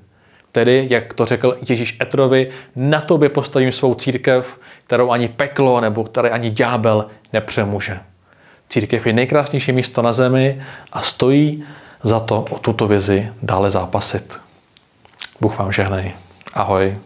Tedy, 0.53 0.87
jak 0.91 1.15
to 1.15 1.25
řekl 1.25 1.59
Ježíš 1.69 1.97
Etrovi, 2.01 2.51
na 2.77 3.01
tobě 3.01 3.29
postavím 3.29 3.73
svou 3.73 3.95
církev, 3.95 4.61
kterou 4.87 5.11
ani 5.11 5.29
peklo 5.29 5.81
nebo 5.81 6.05
které 6.05 6.31
ani 6.31 6.51
ďábel 6.51 7.07
nepřemůže. 7.33 8.01
Církev 8.69 9.07
je 9.07 9.13
nejkrásnější 9.13 9.73
místo 9.73 10.03
na 10.03 10.13
zemi 10.13 10.63
a 10.93 11.03
stojí 11.03 11.65
za 12.03 12.21
to 12.21 12.45
o 12.51 12.59
tuto 12.59 12.87
vizi 12.87 13.33
dále 13.43 13.71
zápasit. 13.71 14.37
Bůh 15.41 15.59
vám 15.59 15.73
žehnej. 15.73 16.13
Ahoj. 16.55 16.99